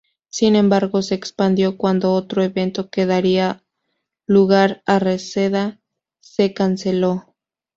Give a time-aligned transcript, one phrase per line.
[0.29, 3.63] Sin embargo, se expandió cuando otro evento que daría
[4.25, 5.79] lugar en Reseda
[6.19, 7.35] se canceló.